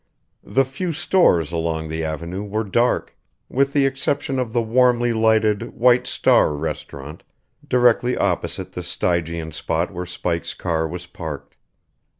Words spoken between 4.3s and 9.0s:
of the warmly lighted White Star restaurant directly opposite the